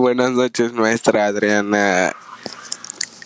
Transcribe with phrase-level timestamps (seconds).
[0.00, 2.16] Buenas noches, maestra Adriana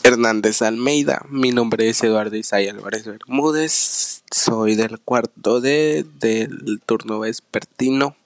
[0.03, 1.25] Hernández Almeida.
[1.29, 4.25] Mi nombre es Eduardo Isai Álvarez Bermúdez.
[4.29, 8.17] Soy del cuarto D del turno vespertino.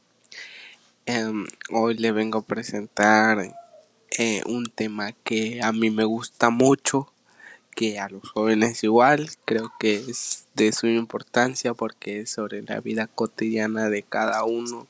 [1.05, 3.55] Em, hoy le vengo a presentar
[4.17, 7.13] eh, un tema que a mí me gusta mucho,
[7.77, 9.29] que a los jóvenes igual.
[9.45, 14.87] Creo que es de su importancia porque es sobre la vida cotidiana de cada uno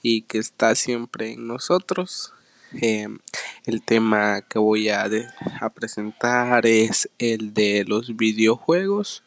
[0.00, 2.32] y que está siempre en nosotros.
[2.80, 3.18] Em,
[3.64, 5.08] el tema que voy a,
[5.60, 9.22] a, presentar es el de los videojuegos.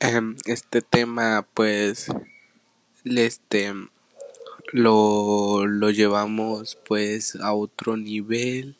[0.00, 2.08] Em, este tema pues
[3.04, 3.72] este
[4.72, 8.76] lo, lo llevamos pues a otro nivel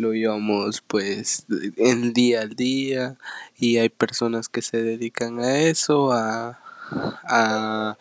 [0.00, 1.44] lo llevamos pues
[1.76, 3.16] en día al día
[3.58, 6.58] y hay personas que se dedican a eso a,
[7.24, 7.96] a,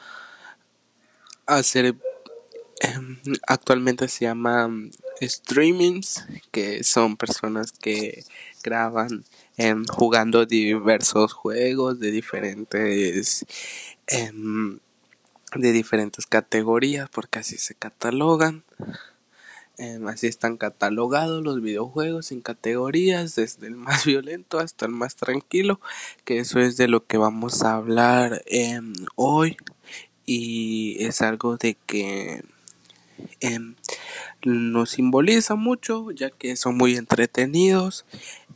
[1.45, 1.95] a hacer
[3.47, 4.69] actualmente se llama
[5.21, 8.23] streamings, que son personas que
[8.63, 9.25] graban
[9.57, 13.45] em, jugando diversos juegos de diferentes
[14.07, 14.79] em,
[15.55, 18.63] de diferentes categorías, porque así se catalogan.
[20.07, 25.79] así están catalogados los videojuegos en categorías, desde el más violento hasta el más tranquilo,
[26.25, 28.43] que eso es de lo que vamos a hablar
[29.15, 29.57] hoy.
[30.25, 32.43] Y es algo de que
[33.41, 33.59] eh,
[34.43, 38.05] nos simboliza mucho ya que son muy entretenidos.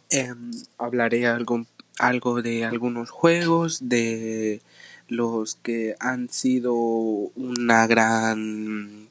[0.09, 0.33] Eh,
[0.77, 1.65] hablaré algo,
[1.99, 4.61] algo de algunos juegos, de
[5.07, 9.09] los que han sido una gran,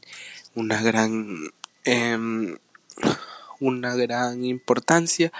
[0.54, 1.50] una gran,
[1.84, 2.56] eh,
[3.60, 5.32] una gran importancia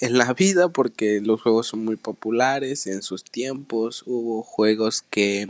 [0.00, 4.02] en la vida porque los juegos son muy populares en sus tiempos.
[4.06, 5.48] Hubo juegos que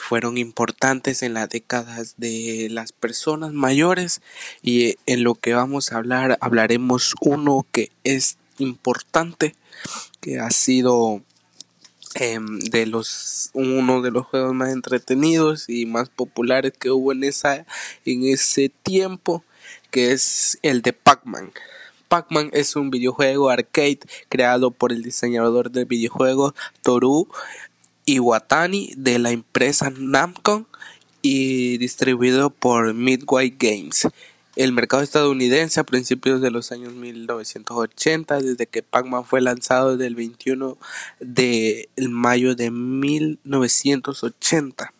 [0.00, 4.20] fueron importantes en las décadas de las personas mayores
[4.62, 9.56] y en lo que vamos a hablar hablaremos uno que es importante
[10.20, 11.22] que ha sido
[12.14, 17.24] em, de los uno de los juegos más entretenidos y más populares que hubo en
[17.24, 17.66] esa
[18.04, 19.44] en ese tiempo
[19.90, 21.52] que es el de Pac-Man.
[22.08, 27.28] Pac-Man es un videojuego arcade creado por el diseñador del videojuego Toru
[28.08, 30.66] Iwatani de la empresa Namco
[31.20, 34.08] y distribuido por Midway Games.
[34.56, 40.06] El mercado estadounidense a principios de los años 1980, desde que Pac-Man fue lanzado desde
[40.06, 40.78] el 21
[41.20, 44.94] de mayo de 1980.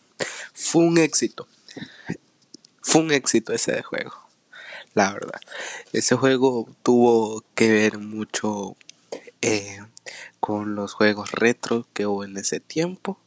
[0.53, 1.47] Fue un éxito.
[2.81, 4.13] Fue un éxito ese juego.
[4.93, 5.41] La verdad.
[5.93, 8.75] Ese juego tuvo que ver mucho
[9.41, 9.79] eh,
[10.49, 13.19] con los juegos retro que hubo en ese tiempo.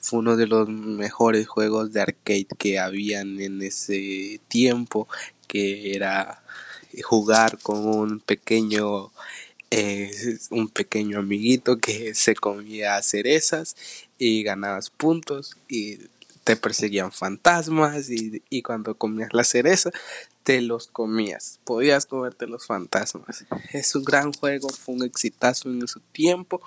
[0.00, 5.06] Fue uno de los mejores juegos de arcade que habían en ese tiempo,
[5.46, 6.42] que era
[7.04, 9.12] jugar con un pequeño
[9.70, 10.10] eh,
[10.50, 13.76] un pequeño amiguito que se comía cerezas
[14.18, 15.98] y ganabas puntos y
[16.42, 19.92] te perseguían fantasmas y, y, cuando comías la cereza
[20.44, 23.46] te los comías, podías comerte los fantasmas.
[23.72, 26.60] Es un gran juego, fue un exitazo en su tiempo,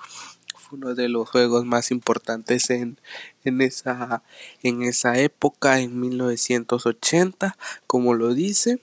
[0.55, 2.99] fue uno de los juegos más importantes en,
[3.45, 4.23] en, esa,
[4.63, 7.55] en esa época, en 1980,
[7.85, 8.81] como lo dice.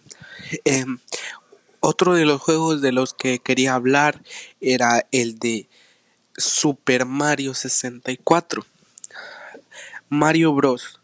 [0.65, 0.99] Em,
[1.81, 4.23] otro de los juegos de los que quería hablar
[4.61, 5.69] era el de
[6.37, 8.65] Super Mario 64.
[10.09, 11.01] Mario Bros.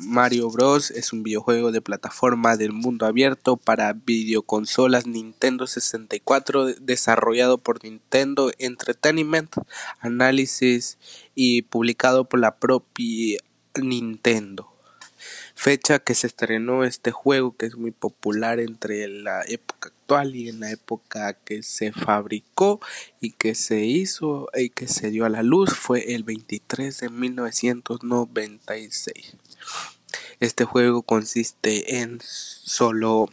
[0.00, 0.90] Mario Bros.
[0.90, 8.50] es un videojuego de plataforma del mundo abierto para videoconsolas Nintendo 64 desarrollado por Nintendo
[8.58, 9.56] Entertainment
[10.00, 10.98] Analysis
[11.34, 13.38] y publicado por la propia
[13.80, 14.70] Nintendo
[15.54, 20.48] fecha que se estrenó este juego que es muy popular entre la época actual y
[20.48, 22.80] en la época que se fabricó
[23.20, 27.10] y que se hizo y que se dio a la luz fue el 23 de
[27.10, 29.36] 1996.
[30.40, 33.28] Este juego consiste en solo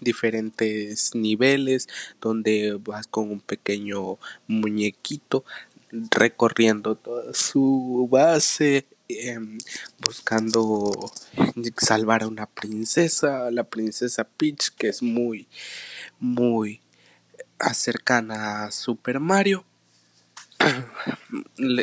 [0.00, 1.88] diferentes niveles
[2.20, 5.44] donde vas con un pequeño muñequito
[5.90, 8.86] recorriendo toda su base
[9.18, 9.58] Em,
[9.98, 11.10] buscando
[11.76, 15.48] salvar a una princesa, la princesa Peach, que es muy,
[16.20, 16.80] muy
[17.74, 19.64] cercana a Super Mario.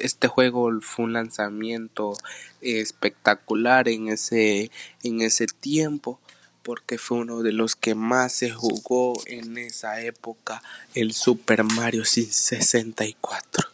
[0.02, 2.14] Este juego fue un lanzamiento
[2.62, 4.72] espectacular en ese,
[5.04, 6.20] en ese tiempo
[6.64, 10.62] porque fue uno de los que más se jugó en esa época
[10.96, 13.70] el Super Mario 64.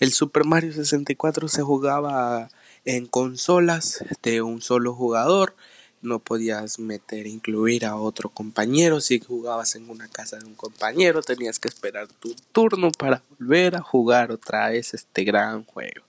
[0.00, 2.48] El Super Mario 64 se jugaba
[2.84, 5.54] en consolas de un solo jugador
[6.02, 9.00] no podías meter, incluir a otro compañero.
[9.00, 13.76] Si jugabas en una casa de un compañero, tenías que esperar tu turno para volver
[13.76, 16.04] a jugar otra vez este gran juego.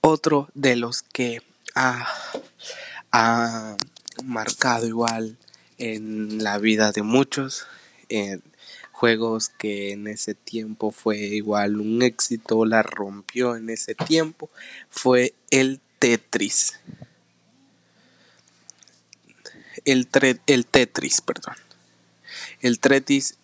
[0.00, 1.40] Otro de los que
[1.74, 2.06] ha,
[3.12, 3.76] ha
[4.24, 5.38] marcado igual
[5.78, 7.66] en la vida de muchos,
[8.08, 8.42] en
[8.90, 14.50] juegos que en ese tiempo fue igual un éxito, la rompió en ese tiempo,
[14.90, 16.74] fue el Tetris
[19.84, 20.08] el,
[20.46, 21.54] el Tetris, perdón.
[22.60, 23.36] El Tetris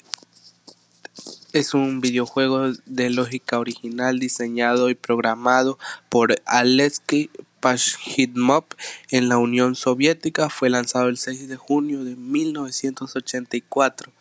[1.53, 7.31] es un videojuego de lógica original diseñado y programado por Alexei
[7.61, 8.65] Pashidmov
[9.11, 10.49] en la Unión Soviética.
[10.51, 14.13] Fue lanzado el 6 de junio de 1984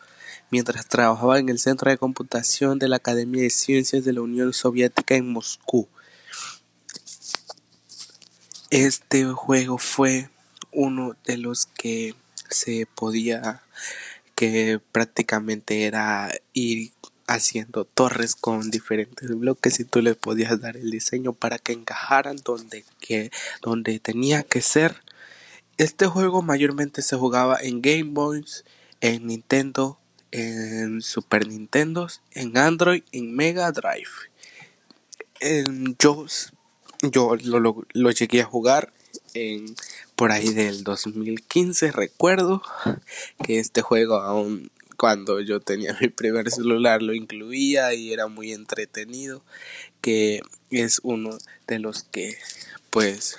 [0.50, 4.52] mientras trabajaba en el Centro de Computación de la Academia de Ciencias de la Unión
[4.52, 5.88] Soviética en Moscú.
[8.70, 10.30] Este juego fue
[10.78, 12.14] uno de los que
[12.48, 13.62] se podía
[14.36, 16.92] que prácticamente era ir
[17.26, 22.36] haciendo torres con diferentes bloques y tú le podías dar el diseño para que encajaran
[22.44, 25.02] donde que donde tenía que ser.
[25.78, 28.64] Este juego mayormente se jugaba en Game Boys
[29.00, 29.98] en Nintendo
[30.30, 34.30] en Super Nintendo en Android en Mega Drive.
[35.40, 36.24] En, yo
[37.02, 38.92] yo lo, lo llegué a jugar
[39.34, 39.74] en
[40.16, 42.62] por ahí del 2015 recuerdo
[43.44, 48.52] que este juego aún cuando yo tenía mi primer celular lo incluía y era muy
[48.52, 49.42] entretenido
[50.00, 50.40] que
[50.70, 52.36] es uno de los que
[52.90, 53.38] pues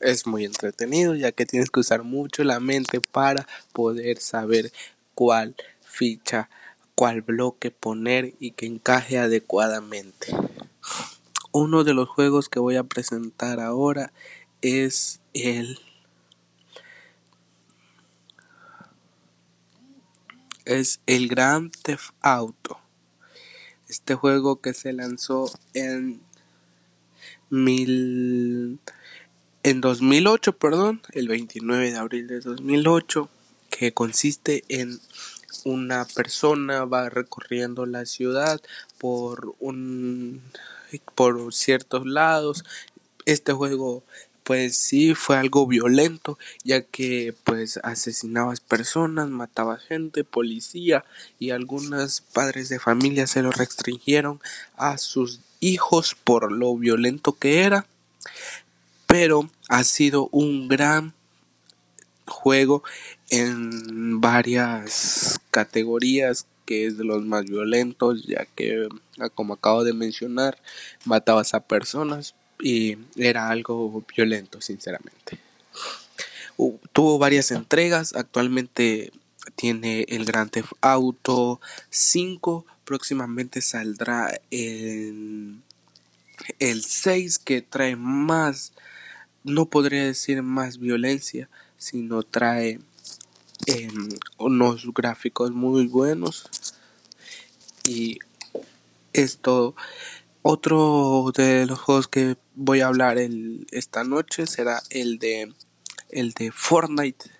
[0.00, 4.72] es muy entretenido ya que tienes que usar mucho la mente para poder saber
[5.14, 6.48] cuál ficha
[6.96, 10.34] cuál bloque poner y que encaje adecuadamente.
[11.52, 14.12] Uno de los juegos que voy a presentar ahora
[14.62, 15.78] es el
[20.64, 22.78] es el Grand Theft Auto.
[23.88, 26.20] Este juego que se lanzó en
[27.50, 28.80] mil
[29.62, 33.28] en 2008, perdón, el 29 de abril de 2008,
[33.70, 35.00] que consiste en
[35.64, 38.60] una persona va recorriendo la ciudad
[38.98, 40.42] por un
[41.14, 42.64] por ciertos lados.
[43.24, 44.04] Este juego
[44.46, 51.04] pues sí fue algo violento ya que pues asesinabas personas, mataba gente, policía
[51.40, 54.40] y algunos padres de familia se lo restringieron
[54.76, 57.86] a sus hijos por lo violento que era.
[59.08, 61.12] Pero ha sido un gran
[62.24, 62.84] juego
[63.30, 68.88] en varias categorías que es de los más violentos ya que
[69.34, 70.56] como acabo de mencionar
[71.04, 75.38] matabas a personas y era algo violento, sinceramente.
[76.92, 79.12] tuvo varias entregas, actualmente
[79.54, 81.60] tiene el Grand Theft Auto
[81.90, 85.60] 5, próximamente saldrá el,
[86.58, 88.72] el 6 que trae más,
[89.44, 91.48] no podría decir más violencia,
[91.78, 92.80] sino trae
[93.66, 94.08] em,
[94.38, 96.48] unos gráficos muy buenos
[97.84, 98.18] y
[99.12, 99.74] esto
[100.48, 103.18] otro de los juegos que voy a hablar
[103.72, 105.52] esta noche será el de
[106.10, 107.30] el de Fortnite.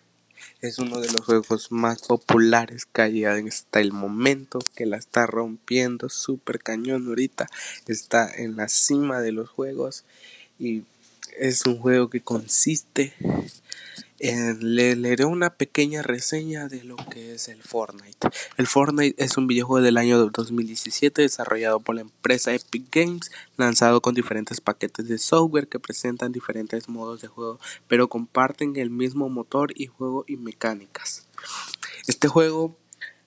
[0.60, 5.24] Es uno de los juegos más populares que hay hasta el momento, que la está
[5.26, 7.46] rompiendo súper cañón ahorita.
[7.86, 10.04] Está en la cima de los juegos
[10.58, 10.82] y
[11.38, 13.14] es un juego que consiste
[14.34, 18.28] le leeré una pequeña reseña de lo que es el Fortnite.
[18.56, 24.00] El Fortnite es un videojuego del año 2017 desarrollado por la empresa Epic Games, lanzado
[24.00, 29.28] con diferentes paquetes de software que presentan diferentes modos de juego, pero comparten el mismo
[29.28, 31.26] motor y juego y mecánicas.
[32.06, 32.76] Este juego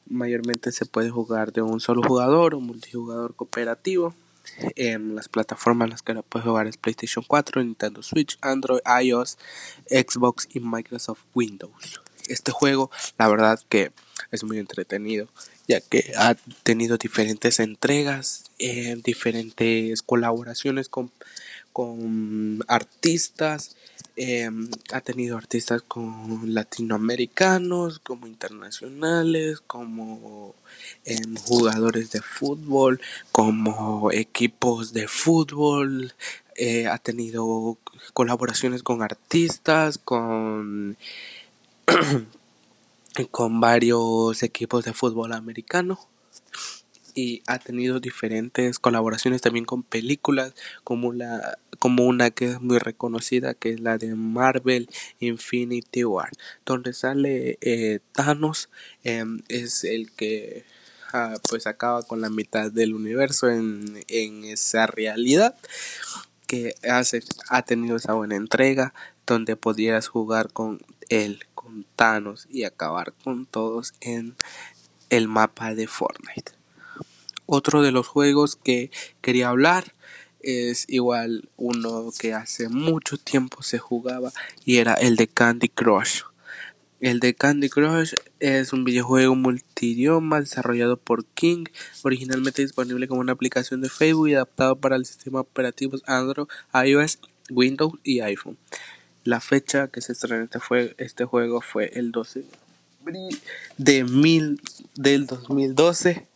[0.08, 4.16] mayormente se puede jugar de un solo jugador o multijugador cooperativo
[4.76, 9.38] las plataformas en las que lo puedes jugar es PlayStation 4, Nintendo Switch, Android, iOS,
[9.90, 12.02] Xbox y Microsoft Windows.
[12.28, 13.92] Este juego, la verdad que
[14.32, 15.28] es muy entretenido,
[15.68, 21.12] ya que ha tenido diferentes entregas, eh, diferentes colaboraciones con,
[21.74, 23.76] con artistas
[24.22, 30.56] Em, ha tenido artistas con latinoamericanos, como internacionales, como
[31.06, 33.00] em, jugadores de fútbol,
[33.32, 36.14] como equipos de fútbol.
[36.58, 37.78] Eh, ha tenido
[38.14, 40.98] colaboraciones con artistas, con,
[43.32, 45.98] con varios equipos de fútbol americano.
[47.20, 50.54] Y ha tenido diferentes colaboraciones también con películas
[50.86, 56.32] como la como una que es muy reconocida que es la de Marvel Infinity War
[56.66, 58.70] donde sale eh, Thanos
[59.04, 60.64] em, es el que
[61.12, 65.56] ah, pues acaba con la mitad del universo en, en esa realidad
[66.48, 68.94] que hace, ha tenido esa buena entrega
[69.28, 74.36] donde podías jugar con él, con Thanos y acabar con todos en
[75.10, 76.59] el mapa de Fortnite.
[77.52, 78.92] Otro de los juegos que
[79.22, 79.96] quería hablar
[80.40, 84.32] es igual uno que hace mucho tiempo se jugaba
[84.66, 86.22] y era el de Candy Crush.
[87.00, 91.66] El de Candy Crush es un videojuego multidioma desarrollado por King,
[92.04, 96.48] originalmente disponible como una aplicación de Facebook y adaptado para el sistema operativo Android,
[96.86, 97.18] iOS,
[97.50, 98.60] Windows y iPhone.
[99.24, 102.44] La fecha que se estrenó este, este juego fue el 12
[103.80, 104.62] de mil,
[104.94, 106.29] del 2012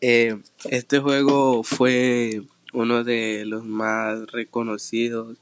[0.00, 5.38] eh, este juego fue uno de los más reconocidos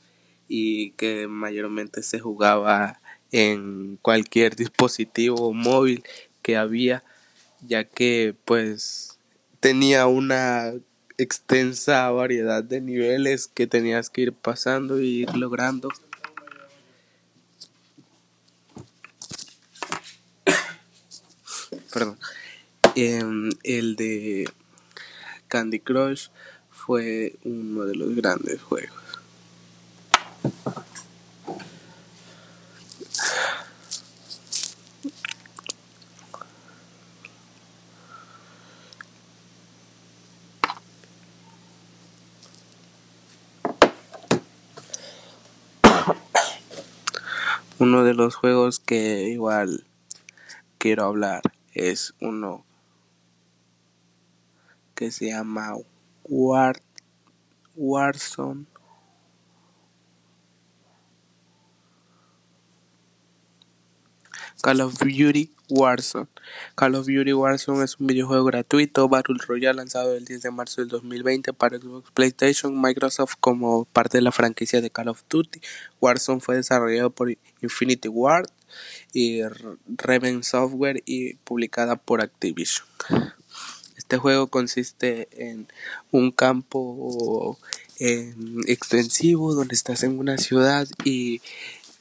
[0.46, 3.00] y que mayormente se jugaba
[3.32, 6.04] en cualquier dispositivo móvil
[6.42, 7.02] que había
[7.66, 9.18] ya que pues
[9.58, 10.72] tenía una
[11.18, 15.88] extensa variedad de niveles que tenías que ir pasando y ir logrando.
[21.92, 22.18] Perdón
[22.96, 24.48] Em, el de
[25.48, 26.28] Candy Crush
[26.70, 28.92] fue uno de los grandes juegos.
[47.80, 49.84] Uno de los juegos que igual
[50.78, 51.42] quiero hablar
[51.74, 52.64] es uno
[54.94, 55.74] que se llama
[56.24, 56.80] War,
[57.76, 58.66] Warzone.
[64.62, 66.28] Call of Duty Warzone.
[66.74, 70.80] Call of Duty Warzone es un videojuego gratuito Battle Royale lanzado el 10 de marzo
[70.80, 75.60] del 2020 para Xbox PlayStation Microsoft como parte de la franquicia de Call of Duty.
[76.00, 78.48] Warzone fue desarrollado por Infinity Ward
[79.12, 79.42] y
[79.98, 82.86] Raven Software y publicada por Activision.
[84.04, 85.66] Este juego consiste en
[86.10, 87.58] un campo
[87.98, 91.40] extensivo donde estás en una ciudad y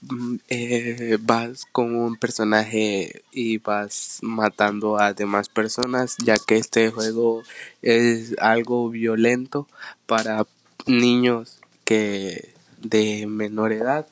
[0.02, 6.90] mm, eh, vas con un personaje y vas matando a demás personas ya que este
[6.90, 7.44] juego
[7.82, 9.70] es algo violento
[10.06, 10.46] para
[10.86, 14.08] niños que de menor edad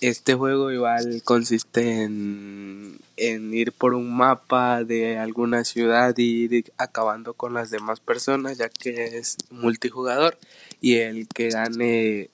[0.00, 7.34] este juego igual consiste en, ir por un mapa de alguna ciudad y ir acabando
[7.34, 10.36] con las demás personas ya que es multijugador
[10.80, 12.30] y el que gane,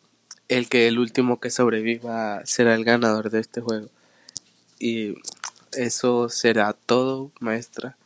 [0.49, 3.89] el que el último que sobreviva será el ganador de este juego.
[4.79, 5.15] Y
[5.73, 7.97] eso será todo, maestra,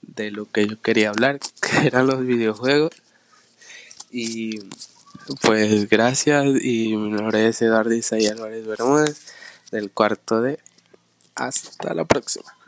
[0.00, 2.92] de lo que yo quería hablar, que eran los videojuegos.
[4.10, 4.60] Y
[5.40, 9.20] pues gracias y mi nombre es Eduardo Isaí Álvarez Bermúdez
[9.70, 10.58] del cuarto de
[11.34, 12.61] hasta la próxima.